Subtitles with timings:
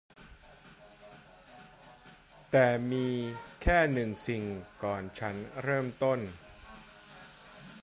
[2.51, 3.07] แต่มี
[3.61, 4.43] แค่หนึ่งสิ่ง
[4.83, 6.19] ก่อนฉันเริ่มต้น